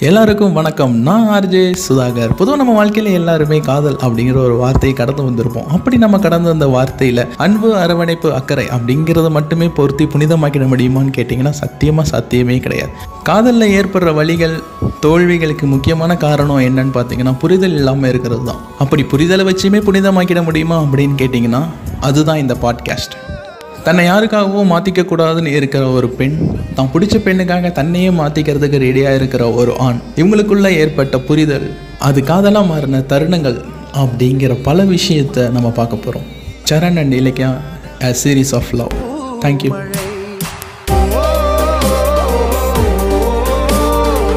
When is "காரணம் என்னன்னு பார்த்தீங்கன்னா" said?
16.16-17.38